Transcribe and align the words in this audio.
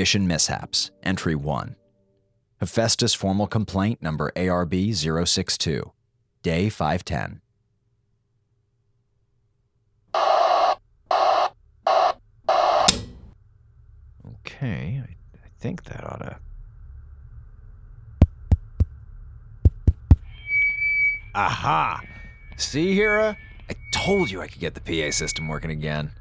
Mission 0.00 0.26
Mishaps, 0.26 0.90
Entry 1.02 1.34
1. 1.34 1.76
Hephaestus 2.58 3.12
Formal 3.12 3.46
Complaint 3.46 4.00
Number 4.00 4.32
ARB 4.34 4.94
062, 5.28 5.92
Day 6.42 6.70
510. 6.70 7.42
Okay, 14.26 15.02
I, 15.04 15.10
I 15.34 15.48
think 15.58 15.84
that 15.84 16.02
ought 16.02 16.22
to. 16.22 16.38
Aha! 21.34 22.00
See, 22.56 22.94
Hera? 22.94 23.36
I 23.68 23.74
told 23.92 24.30
you 24.30 24.40
I 24.40 24.46
could 24.46 24.60
get 24.60 24.72
the 24.72 24.80
PA 24.80 25.10
system 25.10 25.46
working 25.46 25.70
again. 25.70 26.12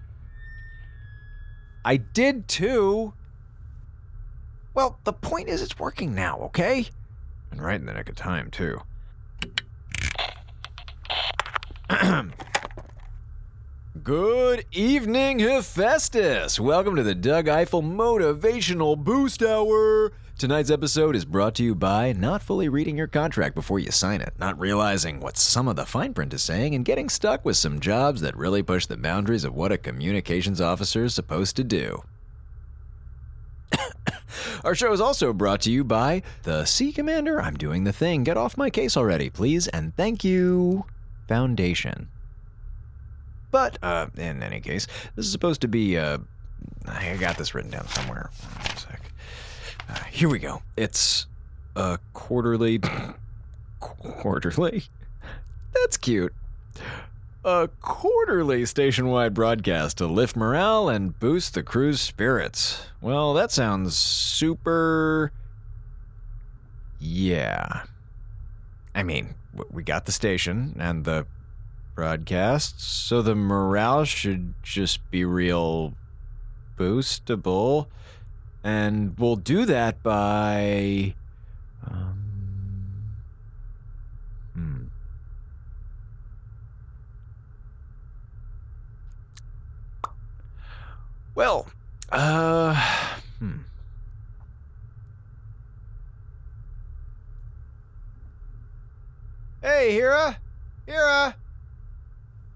I 1.86 1.96
did 1.96 2.50
too! 2.50 3.14
Well, 4.80 4.98
the 5.04 5.12
point 5.12 5.50
is 5.50 5.62
it's 5.62 5.78
working 5.78 6.16
now, 6.16 6.40
okay? 6.40 6.88
And 7.52 7.62
right 7.62 7.78
in 7.78 7.86
the 7.86 7.92
nick 7.92 8.08
of 8.08 8.16
time, 8.16 8.50
too. 8.50 8.80
Good 14.02 14.64
evening, 14.72 15.40
Hephaestus! 15.40 16.62
Welcome 16.62 16.96
to 16.96 17.04
the 17.04 17.14
Doug 17.14 17.50
Eiffel 17.50 17.84
Motivational 17.84 18.98
Boost 18.98 19.44
Hour! 19.44 20.14
Tonight's 20.38 20.72
episode 20.72 21.14
is 21.14 21.26
brought 21.26 21.56
to 21.56 21.64
you 21.66 21.76
by 21.76 22.14
not 22.14 22.42
fully 22.42 22.70
reading 22.70 22.96
your 22.96 23.08
contract 23.08 23.56
before 23.56 23.80
you 23.80 23.92
sign 23.92 24.22
it, 24.22 24.32
not 24.40 24.58
realizing 24.58 25.20
what 25.20 25.36
some 25.36 25.68
of 25.68 25.76
the 25.76 25.86
fine 25.86 26.14
print 26.14 26.34
is 26.34 26.42
saying, 26.42 26.74
and 26.74 26.86
getting 26.86 27.10
stuck 27.10 27.44
with 27.44 27.58
some 27.58 27.82
jobs 27.82 28.22
that 28.22 28.38
really 28.38 28.64
push 28.64 28.86
the 28.86 28.96
boundaries 28.96 29.44
of 29.44 29.54
what 29.54 29.74
a 29.74 29.78
communications 29.78 30.62
officer 30.62 31.04
is 31.04 31.14
supposed 31.14 31.58
to 31.58 31.66
do. 31.66 32.02
Our 34.64 34.76
show 34.76 34.92
is 34.92 35.02
also 35.02 35.32
brought 35.34 35.62
to 35.62 35.72
you 35.72 35.84
by 35.84 36.22
the 36.44 36.66
Sea 36.66 36.92
Commander. 36.92 37.42
I'm 37.42 37.56
doing 37.56 37.86
the 37.86 37.94
thing. 37.94 38.24
Get 38.24 38.38
off 38.38 38.58
my 38.58 38.70
case 38.70 38.98
already, 38.98 39.30
please, 39.30 39.68
and 39.68 39.96
thank 39.96 40.24
you, 40.24 40.86
Foundation. 41.28 42.10
But, 43.52 43.78
uh, 43.82 44.08
in 44.18 44.44
any 44.44 44.60
case, 44.60 44.88
this 45.16 45.26
is 45.26 45.32
supposed 45.32 45.62
to 45.62 45.68
be, 45.68 45.98
uh, 45.98 46.20
I 46.88 47.16
got 47.18 47.38
this 47.38 47.56
written 47.56 47.72
down 47.72 47.88
somewhere. 47.88 48.30
Uh, 49.90 50.04
here 50.12 50.30
we 50.30 50.40
go. 50.40 50.62
It's 50.78 51.26
a 51.76 51.98
quarterly. 52.14 52.80
quarterly? 53.80 54.84
That's 55.74 55.98
cute. 55.98 56.34
A 57.46 57.70
quarterly 57.82 58.66
station-wide 58.66 59.34
broadcast 59.34 59.98
to 60.00 60.08
lift 60.08 60.36
morale 60.36 60.90
and 60.90 61.18
boost 61.20 61.54
the 61.54 61.64
crew's 61.64 62.02
spirits. 62.02 62.86
Well, 63.00 63.34
that 63.34 63.50
sounds 63.50 63.96
super. 63.96 65.32
Yeah. 67.00 67.84
I 68.94 69.04
mean, 69.04 69.36
we 69.72 69.84
got 69.84 70.06
the 70.06 70.12
station 70.12 70.76
and 70.80 71.06
the 71.06 71.26
broadcast, 71.96 72.82
so 72.82 73.22
the 73.22 73.36
morale 73.36 74.04
should 74.04 74.54
just 74.62 75.10
be 75.10 75.24
real 75.24 75.94
boostable. 76.78 77.88
And 78.64 79.18
we'll 79.18 79.38
do 79.38 79.66
that 79.66 80.04
by. 80.04 81.16
Um, 81.90 83.14
hmm. 84.54 84.84
Well, 91.40 91.68
uh, 92.12 92.76
hmm. 93.40 93.60
Hey, 99.62 99.94
Hera, 99.94 100.38
Hera, 100.86 101.38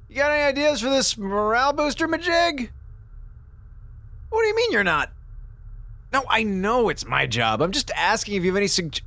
you 0.10 0.18
got 0.18 0.32
any 0.32 0.44
ideas 0.44 0.82
for 0.82 0.90
this 0.90 1.18
morale 1.18 1.72
booster, 1.72 2.10
majig? 2.10 2.72
What 4.30 4.42
do 4.42 4.48
you 4.48 4.56
mean 4.58 4.74
you're 4.74 4.84
not? 4.84 5.14
No, 6.12 6.26
I 6.28 6.44
know 6.44 6.90
it's 6.90 7.06
my 7.06 7.26
job. 7.26 7.62
I'm 7.62 7.72
just 7.72 7.90
asking 7.96 8.36
if 8.36 8.44
you 8.44 8.50
have 8.52 8.58
any 8.58 8.68
sug. 8.68 8.98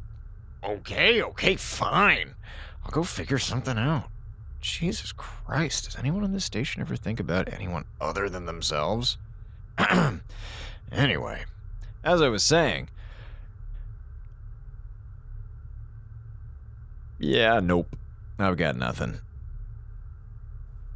Okay, 0.64 1.20
okay, 1.20 1.56
fine. 1.56 2.34
I'll 2.82 2.92
go 2.92 3.02
figure 3.02 3.38
something 3.38 3.76
out. 3.76 4.08
Jesus 4.62 5.12
Christ, 5.12 5.84
does 5.84 5.96
anyone 5.96 6.24
on 6.24 6.32
this 6.32 6.46
station 6.46 6.80
ever 6.80 6.96
think 6.96 7.20
about 7.20 7.52
anyone 7.52 7.84
other 8.00 8.30
than 8.30 8.46
themselves? 8.46 9.18
anyway, 10.92 11.44
as 12.04 12.22
I 12.22 12.28
was 12.28 12.42
saying. 12.42 12.88
Yeah, 17.18 17.60
nope. 17.60 17.96
I've 18.38 18.56
got 18.56 18.76
nothing. 18.76 19.20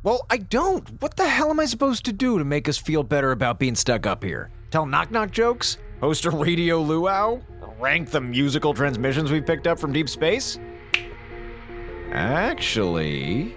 Well, 0.03 0.25
I 0.31 0.39
don't. 0.39 1.01
What 1.03 1.17
the 1.17 1.29
hell 1.29 1.51
am 1.51 1.61
I 1.61 1.67
supposed 1.67 2.05
to 2.07 2.13
do 2.13 2.39
to 2.39 2.45
make 2.45 2.69
us 2.69 2.79
feel 2.79 3.03
better 3.03 3.33
about 3.33 3.59
being 3.59 3.75
stuck 3.75 4.07
up 4.07 4.25
here? 4.25 4.51
Tell 4.71 4.87
knock 4.87 5.11
knock 5.11 5.31
jokes? 5.31 5.79
Host 6.01 6.25
a 6.25 6.31
radio 6.31 6.81
luau? 6.81 7.41
Rank 7.79 8.11
the 8.11 8.21
musical 8.21 8.75
transmissions 8.75 9.31
we 9.31 9.41
picked 9.41 9.67
up 9.67 9.79
from 9.79 9.93
deep 9.93 10.09
space? 10.09 10.59
Actually. 12.13 13.55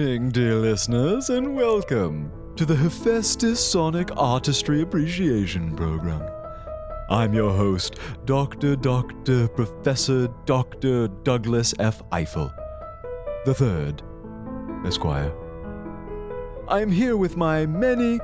Evening, 0.00 0.28
dear 0.28 0.54
listeners, 0.54 1.28
and 1.28 1.56
welcome 1.56 2.30
to 2.54 2.64
the 2.64 2.76
Hephaestus 2.76 3.58
Sonic 3.58 4.10
Artistry 4.16 4.80
Appreciation 4.82 5.74
Program. 5.74 6.22
I'm 7.10 7.34
your 7.34 7.52
host, 7.52 7.96
Dr. 8.24 8.76
Dr. 8.76 9.48
Professor 9.48 10.28
Dr. 10.44 11.08
Douglas 11.24 11.74
F. 11.80 12.00
Eiffel, 12.12 12.52
the 13.44 13.52
third, 13.52 14.04
Esquire. 14.86 15.34
I'm 16.68 16.92
here 16.92 17.16
with 17.16 17.36
my 17.36 17.66
many, 17.66 18.20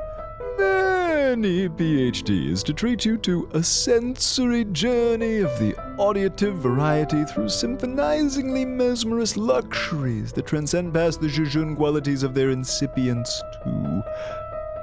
many 1.37 1.69
PhDs 1.69 2.63
to 2.63 2.73
treat 2.73 3.05
you 3.05 3.17
to 3.19 3.49
a 3.55 3.63
sensory 3.63 4.65
journey 4.67 5.39
of 5.39 5.51
the 5.59 5.75
auditive 5.99 6.59
variety 6.59 7.25
through 7.25 7.47
symphonizingly 7.47 8.65
mesmerous 8.65 9.37
luxuries 9.37 10.33
that 10.33 10.47
transcend 10.47 10.95
past 10.95 11.21
the 11.21 11.27
jejune 11.27 11.75
qualities 11.75 12.23
of 12.23 12.35
their 12.35 12.51
incipience 12.51 13.43
to. 13.53 14.05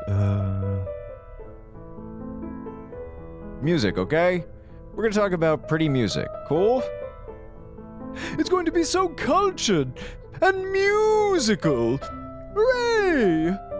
Uh. 0.09 0.85
Music, 3.61 3.97
okay? 3.97 4.43
We're 4.93 5.03
gonna 5.03 5.15
talk 5.15 5.31
about 5.31 5.69
pretty 5.69 5.87
music. 5.87 6.27
Cool? 6.49 6.83
It's 8.37 8.49
going 8.49 8.65
to 8.65 8.73
be 8.73 8.83
so 8.83 9.07
cultured 9.07 9.93
and 10.41 10.69
musical! 10.69 11.97
Hooray! 12.53 13.70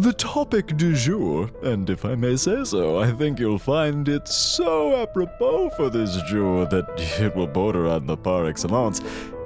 The 0.00 0.14
topic 0.14 0.78
du 0.78 0.94
jour, 0.94 1.50
and 1.62 1.90
if 1.90 2.06
I 2.06 2.14
may 2.14 2.34
say 2.34 2.64
so, 2.64 2.98
I 2.98 3.12
think 3.12 3.38
you'll 3.38 3.58
find 3.58 4.08
it 4.08 4.26
so 4.28 4.96
apropos 4.96 5.68
for 5.76 5.90
this 5.90 6.16
jour 6.22 6.64
that 6.64 6.88
it 7.20 7.36
will 7.36 7.46
border 7.46 7.86
on 7.86 8.06
the 8.06 8.16
par 8.16 8.46
excellence, 8.46 9.02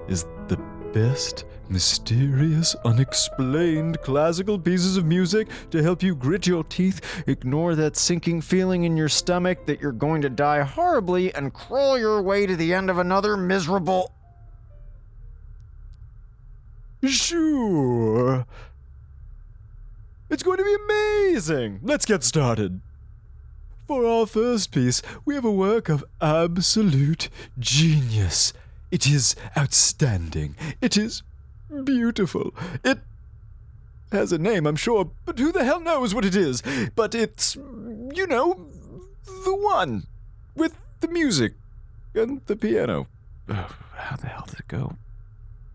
is 0.07 0.27
the 0.47 0.57
best, 0.93 1.45
mysterious, 1.69 2.77
unexplained 2.85 4.01
classical 4.03 4.57
pieces 4.57 4.97
of 4.97 5.05
music 5.05 5.49
to 5.73 5.83
help 5.83 6.05
you 6.05 6.15
grit 6.15 6.47
your 6.47 6.63
teeth, 6.63 7.25
ignore 7.27 7.75
that 7.75 7.97
sinking 7.97 8.41
feeling 8.41 8.85
in 8.85 8.97
your 8.97 9.09
stomach 9.09 9.67
that 9.67 9.81
you're 9.81 9.91
going 9.91 10.23
to 10.23 10.31
die 10.31 10.63
horribly, 10.63 11.35
and 11.35 11.53
crawl 11.53 11.99
your 11.99 12.23
way 12.23 12.47
to 12.47 12.55
the 12.55 12.73
end 12.73 12.91
of 12.91 12.99
another 12.99 13.37
miserable. 13.37 14.13
Sure. 17.03 18.47
It's 20.31 20.43
going 20.43 20.59
to 20.59 20.65
be 20.65 20.77
amazing. 20.85 21.81
Let's 21.83 22.07
get 22.07 22.25
started. 22.25 22.81
For 23.87 24.07
our 24.07 24.27
first 24.27 24.73
piece, 24.73 25.03
we 25.25 25.35
have 25.35 25.45
a 25.45 25.51
work 25.51 25.89
of 25.89 26.05
absolute 26.21 27.29
genius. 27.59 28.53
It 28.91 29.07
is 29.07 29.37
outstanding. 29.57 30.57
It 30.81 30.97
is 30.97 31.23
beautiful. 31.85 32.55
It 32.83 33.01
has 34.11 34.33
a 34.33 34.39
name, 34.39 34.67
I'm 34.67 34.77
sure, 34.77 35.11
but 35.27 35.39
who 35.39 35.53
the 35.53 35.65
hell 35.65 35.81
knows 35.81 36.15
what 36.15 36.25
it 36.25 36.35
is? 36.35 36.63
But 36.95 37.15
it's, 37.15 37.57
you 37.57 38.27
know, 38.27 38.67
the 39.27 39.55
one 39.55 40.07
with 40.55 40.75
the 41.01 41.09
music 41.09 41.53
and 42.15 42.41
the 42.47 42.57
piano. 42.57 43.09
Oh, 43.49 43.77
how 43.97 44.17
the 44.17 44.29
hell 44.29 44.47
did 44.49 44.61
it 44.61 44.69
go? 44.69 44.97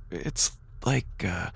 It's 0.09 0.57
like 0.83 1.23
uh 1.23 1.51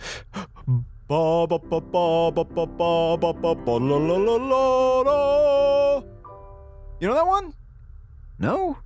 ba 1.08 1.48
ba 1.48 1.60
ba 1.60 1.80
ba 1.82 2.32
ba 2.32 2.44
ba 2.44 2.66
ba 2.66 3.18
ba 3.18 3.34
ba 3.34 3.52
ba 3.56 3.74
la 3.78 3.98
la 3.98 4.18
la 4.18 4.36
la 4.38 5.02
la. 5.02 6.04
You 7.00 7.08
know 7.08 7.16
that 7.16 7.28
one? 7.28 7.54
No? 8.40 8.78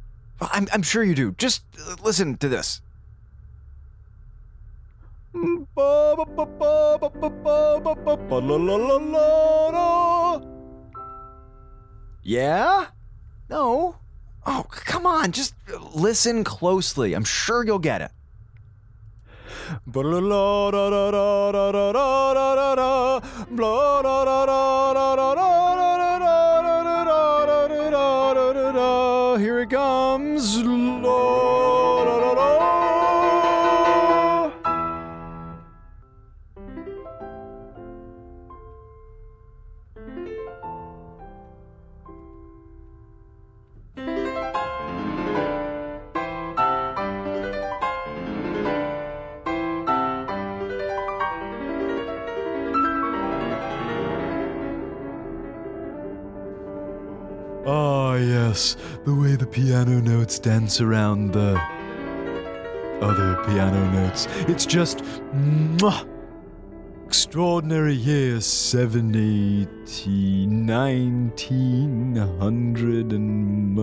I'm 0.42 0.68
I'm 0.74 0.82
sure 0.82 1.04
you 1.04 1.16
do. 1.16 1.32
Just 1.38 1.64
uh, 1.78 1.96
listen 2.04 2.38
to 2.38 2.50
this. 2.50 2.82
Ba 5.34 6.18
ba 6.18 6.26
ba 6.26 6.46
ba 6.46 6.98
ba 6.98 7.10
ba 7.10 7.30
ba 7.30 7.80
ba 7.80 7.94
ba 7.96 8.14
ba 8.18 8.38
la 8.42 8.56
la 8.58 8.76
la 8.76 8.98
la 8.98 9.70
la. 9.70 9.88
Yeah? 12.24 12.88
No? 13.50 13.96
Oh, 14.46 14.66
come 14.70 15.06
on, 15.06 15.32
just 15.32 15.54
listen 15.94 16.44
closely. 16.44 17.14
I'm 17.14 17.24
sure 17.24 17.64
you'll 17.64 17.80
get 17.80 18.02
it 18.02 18.12
blah 19.86 20.68
The 58.58 59.14
way 59.14 59.36
the 59.36 59.46
piano 59.46 60.00
notes 60.00 60.40
dance 60.40 60.82
around 60.82 61.32
the 61.32 61.62
other 63.02 63.36
piano 63.46 63.92
notes. 63.92 64.28
It's 64.48 64.66
just 64.66 65.04
mwah, 65.32 66.08
extraordinary 67.06 67.94
year 67.94 68.42
780, 68.42 70.48
1900, 70.48 73.14
and 73.14 73.78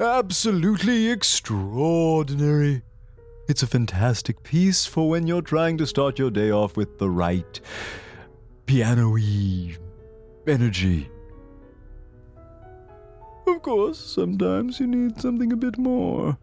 absolutely 0.00 1.08
extraordinary. 1.08 2.82
It's 3.48 3.62
a 3.62 3.68
fantastic 3.68 4.42
piece 4.42 4.86
for 4.86 5.08
when 5.08 5.28
you're 5.28 5.40
trying 5.40 5.78
to 5.78 5.86
start 5.86 6.18
your 6.18 6.32
day 6.32 6.50
off 6.50 6.76
with 6.76 6.98
the 6.98 7.08
right 7.08 7.60
piano 8.66 9.16
energy. 10.48 11.08
Of 13.48 13.62
course, 13.62 13.98
sometimes 13.98 14.78
you 14.78 14.86
need 14.86 15.20
something 15.20 15.52
a 15.52 15.56
bit 15.56 15.78
more 15.78 16.38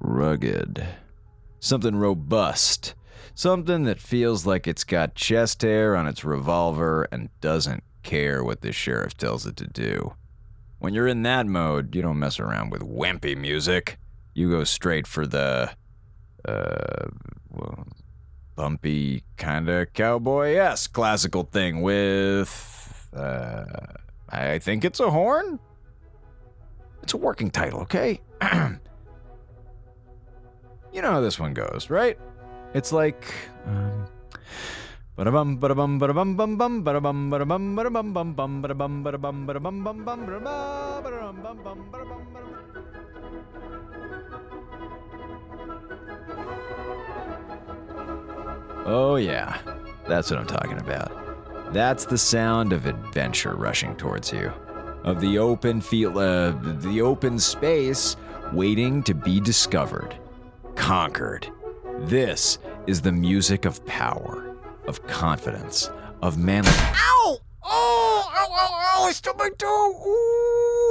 rugged. 0.00 0.86
Something 1.60 1.96
robust. 1.96 2.94
Something 3.34 3.84
that 3.84 4.00
feels 4.00 4.46
like 4.46 4.66
it's 4.66 4.84
got 4.84 5.14
chest 5.14 5.62
hair 5.62 5.94
on 5.96 6.06
its 6.06 6.24
revolver 6.24 7.08
and 7.12 7.28
doesn't 7.40 7.82
care 8.02 8.42
what 8.42 8.62
the 8.62 8.72
sheriff 8.72 9.16
tells 9.16 9.46
it 9.46 9.56
to 9.56 9.66
do. 9.66 10.14
When 10.78 10.94
you're 10.94 11.06
in 11.06 11.22
that 11.22 11.46
mode, 11.46 11.94
you 11.94 12.02
don't 12.02 12.18
mess 12.18 12.40
around 12.40 12.70
with 12.70 12.82
wimpy 12.82 13.36
music. 13.36 13.98
You 14.34 14.50
go 14.50 14.64
straight 14.64 15.06
for 15.06 15.26
the, 15.26 15.70
uh, 16.44 17.08
well, 17.50 17.86
bumpy, 18.56 19.24
kinda 19.36 19.86
cowboy 19.86 20.54
esque 20.54 20.92
classical 20.92 21.44
thing 21.44 21.82
with, 21.82 23.08
uh, 23.14 23.64
I 24.28 24.58
think 24.58 24.84
it's 24.84 25.00
a 25.00 25.10
horn? 25.10 25.58
It's 27.02 27.14
a 27.14 27.16
working 27.16 27.50
title, 27.50 27.80
okay? 27.80 28.20
you 30.92 31.02
know 31.02 31.10
how 31.10 31.20
this 31.20 31.38
one 31.38 31.54
goes, 31.54 31.90
right? 31.90 32.18
It's 32.74 32.92
like 32.92 33.24
um 33.66 34.06
Ba-da-bum, 35.14 35.58
ba-da-bum, 35.60 35.98
ba-da-bum, 35.98 36.36
bum, 36.36 36.56
bum, 36.56 36.82
ba-da-bum, 36.82 37.28
ba-da-bum, 37.28 37.76
ba-da-bum, 37.76 38.12
bum, 38.14 38.32
bum, 38.32 38.62
ba-da-bum, 38.62 39.02
ba-da-bum, 39.04 39.44
ba-da-bum, 39.46 39.84
bum, 39.84 40.04
bum, 40.04 40.24
ba-da-ba, 40.24 41.02
ba-da-dum, 41.04 41.36
bum, 41.42 41.58
bum, 41.62 41.78
ba-da-bum, 41.92 42.22
ba-da-bum. 42.32 42.62
Oh, 48.86 49.16
yeah. 49.16 49.58
That's 50.08 50.30
what 50.30 50.40
I'm 50.40 50.46
talking 50.46 50.78
about. 50.78 51.12
That's 51.74 52.06
the 52.06 52.16
sound 52.16 52.72
of 52.72 52.86
adventure 52.86 53.54
rushing 53.54 53.94
towards 53.96 54.32
you. 54.32 54.50
Of 55.04 55.20
the 55.20 55.38
open 55.38 55.80
field, 55.80 56.16
uh, 56.16 56.52
the 56.62 57.02
open 57.02 57.38
space 57.38 58.16
waiting 58.52 59.02
to 59.02 59.14
be 59.14 59.40
discovered, 59.40 60.14
conquered. 60.76 61.50
This 62.00 62.58
is 62.86 63.00
the 63.00 63.10
music 63.10 63.64
of 63.64 63.84
power, 63.84 64.54
of 64.86 65.04
confidence, 65.08 65.90
of 66.22 66.38
manly. 66.38 66.70
Ow! 66.70 67.38
Oh! 67.64 68.30
Ow! 68.32 68.48
Ow! 68.52 69.06
Ow! 69.06 69.10
Stubbed 69.10 69.40
my 69.40 69.50
toe! 69.58 69.66
Oh! 69.68 70.32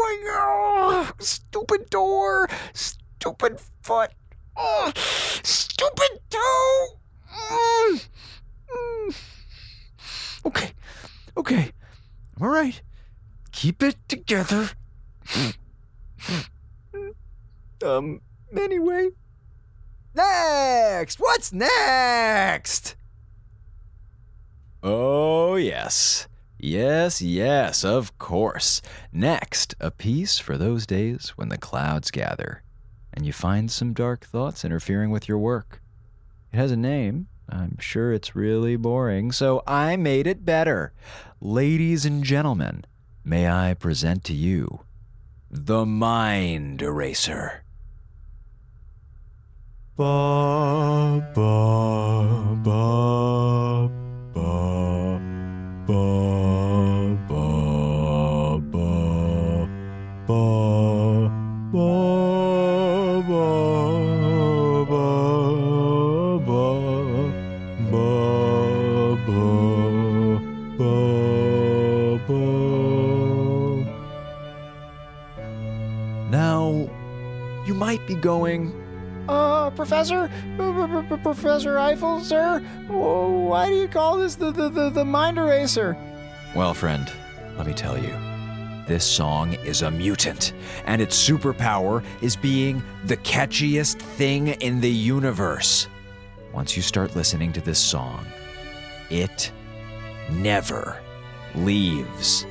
my 0.01 1.11
Stupid 1.19 1.89
door! 1.89 2.49
Stupid 2.73 3.61
foot! 3.81 4.11
Oh! 4.57 4.91
Stupid 4.95 6.19
toe! 6.29 6.99
Mm. 7.33 8.07
Mm. 8.69 9.15
Okay, 10.45 10.71
okay, 11.37 11.71
all 12.41 12.49
right. 12.49 12.81
Keep 13.61 13.83
it 13.83 13.97
together. 14.07 14.71
um. 17.85 18.19
Anyway. 18.57 19.09
Next! 20.15 21.19
What's 21.19 21.53
next? 21.53 22.95
Oh, 24.81 25.57
yes. 25.57 26.27
Yes, 26.57 27.21
yes, 27.21 27.85
of 27.85 28.17
course. 28.17 28.81
Next, 29.13 29.75
a 29.79 29.91
piece 29.91 30.39
for 30.39 30.57
those 30.57 30.87
days 30.87 31.33
when 31.35 31.49
the 31.49 31.59
clouds 31.59 32.09
gather 32.09 32.63
and 33.13 33.27
you 33.27 33.31
find 33.31 33.69
some 33.69 33.93
dark 33.93 34.25
thoughts 34.25 34.65
interfering 34.65 35.11
with 35.11 35.27
your 35.27 35.37
work. 35.37 35.83
It 36.51 36.57
has 36.57 36.71
a 36.71 36.75
name. 36.75 37.27
I'm 37.47 37.77
sure 37.77 38.11
it's 38.11 38.35
really 38.35 38.75
boring, 38.75 39.31
so 39.31 39.61
I 39.67 39.97
made 39.97 40.25
it 40.25 40.45
better. 40.45 40.93
Ladies 41.39 42.05
and 42.05 42.23
gentlemen, 42.23 42.85
may 43.23 43.49
I 43.49 43.73
present 43.73 44.23
to 44.25 44.33
you 44.33 44.81
the 45.49 45.85
Mind 45.85 46.81
Eraser. 46.81 47.63
Ba, 49.97 51.31
ba, 51.35 52.55
ba, 52.63 53.70
going, 78.21 78.73
Uh, 79.27 79.69
Professor? 79.71 80.29
Uh, 80.59 81.17
Professor 81.23 81.77
Eiffel, 81.77 82.19
sir? 82.21 82.59
Why 82.87 83.67
do 83.67 83.75
you 83.75 83.87
call 83.87 84.17
this 84.17 84.35
the, 84.35 84.51
the, 84.51 84.69
the, 84.69 84.89
the 84.89 85.05
mind 85.05 85.37
eraser? 85.37 85.95
Well, 86.55 86.73
friend, 86.73 87.11
let 87.57 87.67
me 87.67 87.73
tell 87.73 87.97
you. 87.97 88.13
This 88.87 89.05
song 89.05 89.53
is 89.53 89.83
a 89.83 89.91
mutant, 89.91 90.53
and 90.85 91.01
its 91.01 91.15
superpower 91.29 92.03
is 92.21 92.35
being 92.35 92.83
the 93.05 93.15
catchiest 93.17 93.99
thing 93.99 94.47
in 94.47 94.81
the 94.81 94.89
universe. 94.91 95.87
Once 96.51 96.75
you 96.75 96.81
start 96.81 97.15
listening 97.15 97.53
to 97.53 97.61
this 97.61 97.79
song, 97.79 98.25
it 99.09 99.51
never 100.31 100.99
leaves. 101.55 102.45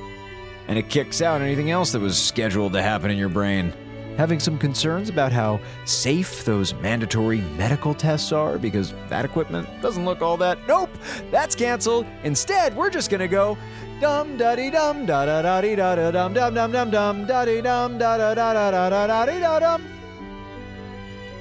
And 0.67 0.79
it 0.79 0.89
kicks 0.89 1.21
out 1.21 1.41
anything 1.41 1.69
else 1.69 1.91
that 1.91 1.99
was 1.99 2.17
scheduled 2.19 2.73
to 2.73 2.81
happen 2.81 3.11
in 3.11 3.17
your 3.17 3.29
brain. 3.29 3.73
Having 4.21 4.41
some 4.41 4.59
concerns 4.59 5.09
about 5.09 5.31
how 5.31 5.59
safe 5.85 6.45
those 6.45 6.75
mandatory 6.75 7.41
medical 7.57 7.95
tests 7.95 8.31
are 8.31 8.59
because 8.59 8.93
that 9.09 9.25
equipment 9.25 9.67
doesn't 9.81 10.05
look 10.05 10.21
all 10.21 10.37
that. 10.37 10.59
Nope, 10.67 10.91
that's 11.31 11.55
canceled. 11.55 12.05
Instead, 12.23 12.77
we're 12.77 12.91
just 12.91 13.09
gonna 13.09 13.27
go 13.27 13.57
dum 13.99 14.37
da 14.37 14.53
dee 14.53 14.69
dum 14.69 15.07
da 15.07 15.25
da 15.25 15.41
da 15.41 15.61
dee 15.61 15.73
da 15.73 15.95
da 15.95 16.11
dum 16.11 16.35
dum 16.35 16.53
dum 16.53 16.71
dum 16.71 16.91
dum 16.91 17.25
da 17.25 17.45
dee 17.45 17.61
dum 17.61 17.97
da 17.97 18.15
da 18.15 18.35
da 18.35 18.53
da 18.53 18.69
da 18.69 18.89
da 18.91 19.07
da 19.07 19.25
dee 19.25 19.39
da 19.39 19.59
dum. 19.59 19.83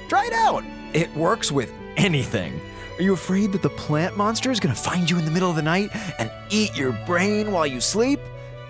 Try 0.09 0.25
it 0.25 0.33
out. 0.33 0.65
It 0.95 1.15
works 1.15 1.53
with 1.53 1.71
anything. 1.99 2.59
Are 2.97 3.03
you 3.03 3.13
afraid 3.13 3.53
that 3.53 3.61
the 3.61 3.69
plant 3.69 4.17
monster 4.17 4.51
is 4.51 4.59
gonna 4.59 4.75
find 4.75 5.11
you 5.11 5.19
in 5.19 5.27
the 5.27 5.31
middle 5.31 5.51
of 5.51 5.57
the 5.57 5.61
night 5.61 5.91
and 6.19 6.33
eat 6.49 6.75
your 6.75 6.93
brain 7.05 7.53
while 7.53 7.67
you 7.67 7.83
sleep? 7.83 8.21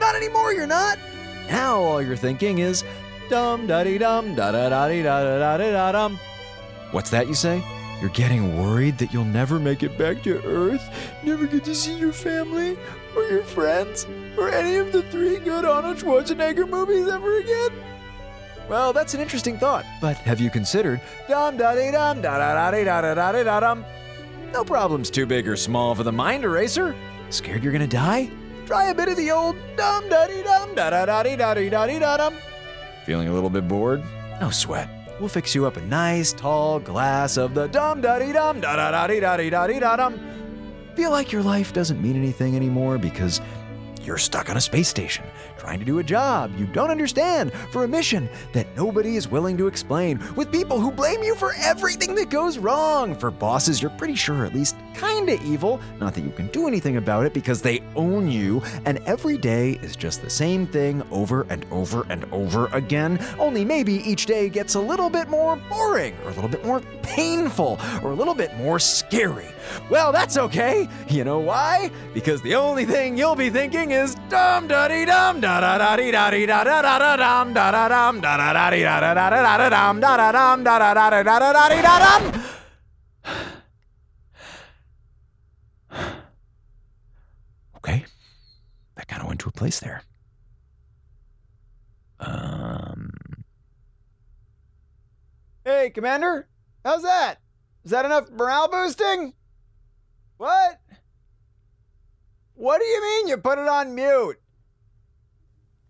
Not 0.00 0.16
anymore, 0.16 0.52
you're 0.52 0.66
not. 0.66 0.98
Now 1.48 1.76
all 1.80 2.02
you're 2.02 2.16
thinking 2.16 2.58
is 2.58 2.82
dum 3.30 3.66
da 3.66 3.84
dee 3.84 3.98
dum 3.98 4.34
da 4.34 4.50
da 4.52 4.68
da 4.68 4.88
dee 4.88 5.02
da 5.02 5.22
da 5.24 5.38
da 5.38 5.56
dee 5.58 5.70
da 5.72 5.92
dum. 5.92 6.18
What's 6.90 7.10
that 7.10 7.28
you 7.28 7.34
say? 7.34 7.62
You're 8.00 8.10
getting 8.10 8.58
worried 8.58 8.98
that 8.98 9.12
you'll 9.12 9.24
never 9.24 9.58
make 9.60 9.82
it 9.82 9.96
back 9.98 10.22
to 10.22 10.42
Earth, 10.44 10.82
never 11.22 11.46
get 11.46 11.64
to 11.64 11.74
see 11.74 11.96
your 11.96 12.12
family, 12.12 12.76
or 13.14 13.24
your 13.24 13.44
friends, 13.44 14.06
or 14.38 14.48
any 14.50 14.76
of 14.76 14.90
the 14.90 15.02
three 15.02 15.38
good 15.38 15.64
Arnold 15.66 15.98
Schwarzenegger 15.98 16.68
movies 16.68 17.08
ever 17.08 17.38
again? 17.38 17.70
Well, 18.70 18.92
that's 18.92 19.14
an 19.14 19.20
interesting 19.20 19.58
thought, 19.58 19.84
but 20.00 20.16
have 20.18 20.40
you 20.40 20.48
considered 20.50 21.00
dum 21.28 21.56
da 21.56 21.74
dee 21.74 21.90
dum 21.90 22.22
da 22.22 22.38
da 22.38 22.54
da 22.54 22.70
dee 22.70 22.84
da 22.84 23.00
da 23.02 23.14
da 23.14 23.32
dee 23.32 23.44
da 23.44 23.60
dum? 23.60 23.84
No 24.52 24.64
problem's 24.64 25.10
too 25.10 25.26
big 25.26 25.46
or 25.46 25.56
small 25.56 25.94
for 25.94 26.02
the 26.02 26.12
mind 26.12 26.44
eraser. 26.44 26.96
Scared 27.28 27.62
you're 27.62 27.72
gonna 27.72 27.86
die? 27.86 28.30
Try 28.66 28.90
a 28.90 28.94
bit 28.94 29.08
of 29.08 29.16
the 29.16 29.30
old 29.30 29.56
dum 29.76 30.08
da 30.08 30.26
dee 30.26 30.42
dum 30.42 30.74
da 30.74 30.90
da 30.90 31.04
da 31.04 31.22
dee 31.22 31.36
da 31.36 31.54
dee 31.54 31.68
da 31.68 31.86
dee 31.86 31.98
da 31.98 32.16
dum. 32.16 32.34
Feeling 33.10 33.26
a 33.26 33.32
little 33.32 33.50
bit 33.50 33.66
bored? 33.66 34.04
No 34.40 34.50
sweat. 34.50 34.88
We'll 35.18 35.28
fix 35.28 35.52
you 35.52 35.66
up 35.66 35.76
a 35.76 35.80
nice 35.80 36.32
tall 36.32 36.78
glass 36.78 37.36
of 37.36 37.54
the 37.54 37.66
dum 37.66 38.00
da 38.00 38.20
dee 38.20 38.30
dum 38.30 38.60
da 38.60 38.76
da 38.76 38.92
da 38.92 39.08
dee 39.08 39.18
da 39.18 39.36
dee 39.36 39.50
da 39.50 39.66
dee 39.66 39.80
da 39.80 39.96
dum. 39.96 40.20
Feel 40.94 41.10
like 41.10 41.32
your 41.32 41.42
life 41.42 41.72
doesn't 41.72 42.00
mean 42.00 42.14
anything 42.14 42.54
anymore 42.54 42.98
because 42.98 43.40
you're 44.00 44.16
stuck 44.16 44.48
on 44.48 44.56
a 44.56 44.60
space 44.60 44.86
station 44.88 45.24
trying 45.60 45.78
to 45.78 45.84
do 45.84 45.98
a 45.98 46.02
job 46.02 46.50
you 46.58 46.64
don't 46.66 46.90
understand 46.90 47.52
for 47.70 47.84
a 47.84 47.88
mission 47.88 48.30
that 48.54 48.66
nobody 48.74 49.16
is 49.16 49.28
willing 49.28 49.58
to 49.58 49.66
explain, 49.66 50.18
with 50.34 50.50
people 50.50 50.80
who 50.80 50.90
blame 50.90 51.22
you 51.22 51.34
for 51.34 51.52
everything 51.58 52.14
that 52.14 52.30
goes 52.30 52.56
wrong, 52.56 53.14
for 53.14 53.30
bosses 53.30 53.82
you're 53.82 53.90
pretty 53.92 54.14
sure 54.14 54.46
at 54.46 54.54
least 54.54 54.74
kinda 54.94 55.38
evil, 55.44 55.78
not 56.00 56.14
that 56.14 56.22
you 56.22 56.30
can 56.30 56.46
do 56.46 56.66
anything 56.66 56.96
about 56.96 57.26
it 57.26 57.34
because 57.34 57.60
they 57.60 57.82
own 57.94 58.30
you, 58.30 58.62
and 58.86 58.98
every 59.06 59.36
day 59.36 59.78
is 59.82 59.96
just 59.96 60.22
the 60.22 60.30
same 60.30 60.66
thing 60.66 61.02
over 61.10 61.46
and 61.50 61.66
over 61.70 62.06
and 62.08 62.24
over 62.32 62.68
again, 62.72 63.22
only 63.38 63.62
maybe 63.62 63.96
each 64.08 64.24
day 64.24 64.48
gets 64.48 64.76
a 64.76 64.80
little 64.80 65.10
bit 65.10 65.28
more 65.28 65.56
boring, 65.68 66.16
or 66.24 66.30
a 66.30 66.34
little 66.34 66.48
bit 66.48 66.64
more 66.64 66.80
painful, 67.02 67.78
or 68.02 68.12
a 68.12 68.14
little 68.14 68.34
bit 68.34 68.56
more 68.56 68.78
scary. 68.78 69.48
Well, 69.90 70.10
that's 70.10 70.38
okay. 70.38 70.88
You 71.08 71.24
know 71.24 71.38
why? 71.38 71.90
Because 72.14 72.40
the 72.40 72.54
only 72.54 72.86
thing 72.86 73.18
you'll 73.18 73.36
be 73.36 73.50
thinking 73.50 73.90
is 73.90 74.16
dum 74.30 74.68
da 74.68 74.88
dee 74.88 75.04
dum 75.04 75.40
Okay, 87.76 88.04
that 88.96 89.08
kind 89.08 89.22
of 89.22 89.28
went 89.28 89.40
to 89.40 89.48
a 89.48 89.52
place 89.52 89.80
there. 89.80 90.02
Um. 92.20 93.10
Hey, 95.64 95.90
Commander? 95.90 96.46
How's 96.84 97.02
that? 97.02 97.36
Is 97.84 97.90
that 97.90 98.04
enough 98.04 98.30
morale 98.30 98.68
boosting? 98.68 99.32
What? 100.36 100.80
What 102.54 102.78
do 102.78 102.84
you 102.84 103.02
mean 103.02 103.28
you 103.28 103.38
put 103.38 103.58
it 103.58 103.66
on 103.66 103.94
mute? 103.94 104.38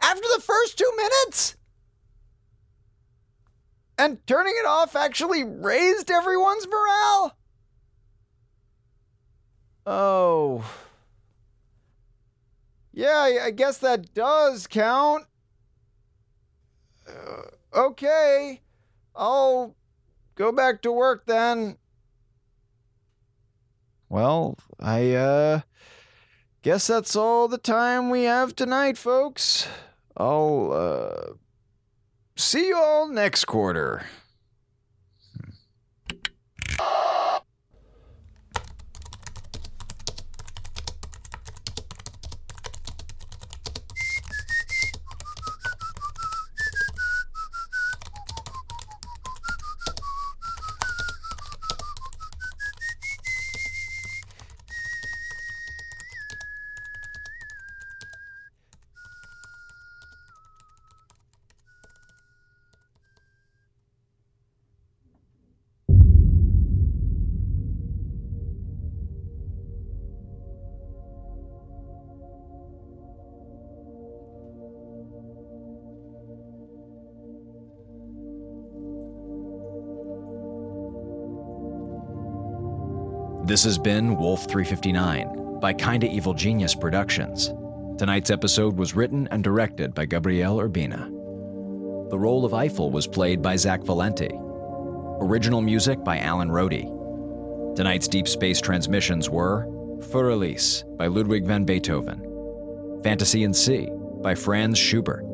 After 0.02 0.26
the 0.34 0.42
first 0.42 0.78
two 0.78 0.92
minutes? 0.96 1.56
And 3.98 4.26
turning 4.26 4.54
it 4.58 4.66
off 4.66 4.96
actually 4.96 5.44
raised 5.44 6.10
everyone's 6.10 6.66
morale? 6.66 7.36
Oh. 9.86 10.64
Yeah, 12.92 13.40
I 13.42 13.50
guess 13.50 13.78
that 13.78 14.14
does 14.14 14.66
count. 14.66 15.26
Uh, 17.06 17.42
okay. 17.78 18.62
I'll 19.14 19.76
go 20.34 20.50
back 20.50 20.80
to 20.82 20.92
work 20.92 21.26
then. 21.26 21.76
Well, 24.08 24.56
I, 24.80 25.12
uh, 25.12 25.60
guess 26.62 26.86
that's 26.86 27.14
all 27.14 27.48
the 27.48 27.58
time 27.58 28.10
we 28.10 28.24
have 28.24 28.56
tonight, 28.56 28.96
folks. 28.98 29.68
I'll, 30.20 30.72
uh, 30.72 31.32
see 32.36 32.66
you 32.68 32.76
all 32.76 33.08
next 33.08 33.46
quarter. 33.46 34.04
This 83.50 83.64
has 83.64 83.78
been 83.78 84.16
Wolf 84.16 84.48
359 84.48 85.58
by 85.58 85.72
Kinda 85.72 86.06
Evil 86.06 86.34
Genius 86.34 86.72
Productions. 86.72 87.52
Tonight's 87.98 88.30
episode 88.30 88.76
was 88.76 88.94
written 88.94 89.26
and 89.32 89.42
directed 89.42 89.92
by 89.92 90.04
Gabriel 90.04 90.58
Urbina. 90.58 91.10
The 92.10 92.18
role 92.18 92.44
of 92.44 92.54
Eiffel 92.54 92.92
was 92.92 93.08
played 93.08 93.42
by 93.42 93.56
Zach 93.56 93.82
Valenti. 93.82 94.30
Original 95.20 95.60
music 95.62 96.04
by 96.04 96.20
Alan 96.20 96.48
Rohde. 96.48 97.74
Tonight's 97.74 98.06
Deep 98.06 98.28
Space 98.28 98.60
transmissions 98.60 99.28
were 99.28 99.66
Für 99.98 100.32
Elise 100.32 100.84
by 100.96 101.08
Ludwig 101.08 101.44
van 101.44 101.64
Beethoven, 101.64 102.22
Fantasy 103.02 103.42
in 103.42 103.52
C 103.52 103.88
by 104.22 104.32
Franz 104.32 104.78
Schubert, 104.78 105.24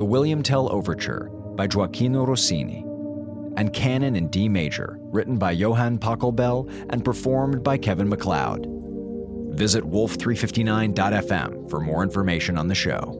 The 0.00 0.04
William 0.04 0.42
Tell 0.42 0.68
Overture 0.72 1.30
by 1.54 1.68
Gioacchino 1.68 2.26
Rossini, 2.26 2.84
and 3.60 3.74
Canon 3.74 4.16
in 4.16 4.28
D 4.28 4.48
major, 4.48 4.96
written 5.02 5.36
by 5.36 5.50
Johann 5.50 5.98
Pachelbel 5.98 6.72
and 6.88 7.04
performed 7.04 7.62
by 7.62 7.76
Kevin 7.76 8.08
MacLeod. 8.08 8.66
Visit 9.50 9.84
wolf359.fm 9.84 11.68
for 11.68 11.78
more 11.78 12.02
information 12.02 12.56
on 12.56 12.68
the 12.68 12.74
show. 12.74 13.18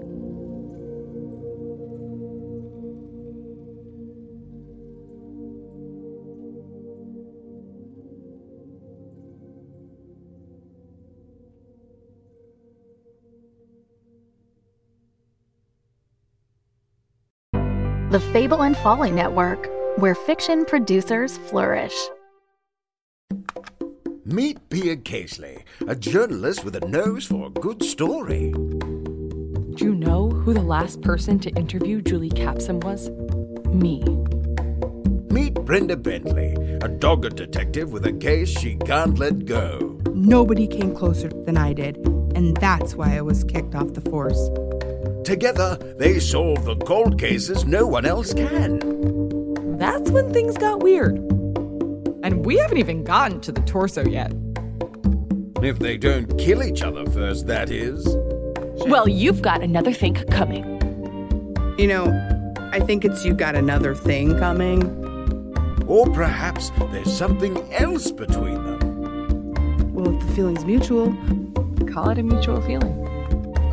The 18.11 18.21
Fable 18.33 18.63
and 18.63 18.77
Folly 18.79 19.11
Network, 19.11 19.69
where 20.01 20.15
fiction 20.15 20.65
producers 20.65 21.37
flourish. 21.37 21.95
Meet 24.25 24.71
Pia 24.71 24.97
Casely, 24.97 25.63
a 25.87 25.95
journalist 25.95 26.65
with 26.65 26.75
a 26.77 26.89
nose 26.89 27.27
for 27.27 27.49
a 27.49 27.51
good 27.51 27.83
story. 27.83 28.51
Do 28.53 29.85
you 29.85 29.95
know 29.95 30.31
who 30.31 30.55
the 30.55 30.63
last 30.63 31.03
person 31.03 31.39
to 31.41 31.51
interview 31.51 32.01
Julie 32.01 32.31
Capson 32.31 32.83
was? 32.83 33.11
Me. 33.75 34.03
Meet 35.35 35.55
Brenda 35.67 35.99
Bentley, 35.99 36.55
a 36.81 36.89
dogged 36.89 37.37
detective 37.37 37.93
with 37.93 38.07
a 38.07 38.13
case 38.15 38.49
she 38.49 38.77
can't 38.77 39.19
let 39.19 39.45
go. 39.45 40.01
Nobody 40.15 40.67
came 40.67 40.95
closer 40.95 41.29
than 41.29 41.59
I 41.59 41.75
did, 41.75 41.99
and 42.35 42.57
that's 42.57 42.95
why 42.95 43.19
I 43.19 43.21
was 43.21 43.45
kicked 43.45 43.75
off 43.75 43.93
the 43.93 44.01
force. 44.01 44.49
Together, 45.25 45.77
they 45.99 46.21
solve 46.21 46.65
the 46.65 46.77
cold 46.77 47.19
cases 47.19 47.67
no 47.67 47.87
one 47.87 48.07
else 48.07 48.33
can. 48.33 49.20
That's 49.81 50.11
when 50.13 50.33
things 50.33 50.57
got 50.57 50.81
weird. 50.81 51.17
And 52.23 52.47
we 52.47 52.59
haven't 52.59 52.79
even 52.79 53.03
gotten 53.03 53.41
to 53.41 53.51
the 53.51 53.63
torso 53.63 54.07
yet. 54.07 54.33
If 55.61 55.81
they 55.81 55.97
don't 55.97 56.39
kill 56.39 56.63
each 56.63 56.83
other 56.83 57.05
first, 57.07 57.49
that 57.49 57.71
is. 57.71 58.07
Well, 58.87 59.09
you've 59.09 59.43
got 59.43 59.63
another 59.63 59.93
thing 59.93 60.15
coming. 60.31 60.65
You 61.77 61.89
know, 61.89 62.55
I 62.73 62.79
think 62.79 63.05
it's 63.05 63.25
you 63.25 63.35
got 63.35 63.57
another 63.57 63.97
thing 63.97 64.39
coming. 64.39 64.85
Or 65.89 66.07
perhaps 66.13 66.71
there's 66.93 67.13
something 67.13 67.57
else 67.73 68.13
between 68.13 68.63
them. 68.63 69.93
Well, 69.93 70.15
if 70.15 70.25
the 70.25 70.33
feeling's 70.35 70.65
mutual, 70.65 71.13
Call 71.93 72.11
it 72.11 72.19
a 72.19 72.23
mutual 72.23 72.61
feeling. 72.61 72.97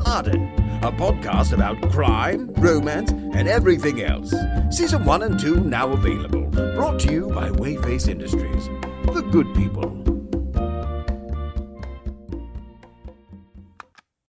Arden, 0.06 0.52
a 0.84 0.92
podcast 0.92 1.54
about 1.54 1.82
crime, 1.92 2.54
romance, 2.58 3.12
and 3.12 3.48
everything 3.48 4.02
else. 4.02 4.34
Season 4.70 5.04
1 5.04 5.24
and 5.24 5.40
2 5.40 5.62
now 5.62 5.90
available. 5.90 6.46
Brought 6.76 7.00
to 7.02 7.12
you 7.12 7.30
by 7.30 7.50
Wayface 7.50 8.08
Industries. 8.08 8.68
The 9.14 9.28
good 9.32 9.54
people. 9.56 10.07